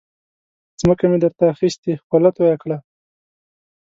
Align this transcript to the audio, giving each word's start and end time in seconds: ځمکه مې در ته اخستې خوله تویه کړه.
ځمکه 0.81 1.05
مې 1.09 1.17
در 1.23 1.31
ته 1.37 1.43
اخستې 1.53 1.91
خوله 2.05 2.29
تویه 2.35 2.57
کړه. 2.63 2.77